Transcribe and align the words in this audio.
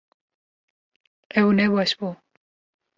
Ew 1.39 1.47
ne 1.57 1.65
baş 1.73 1.91
bû 1.99 2.09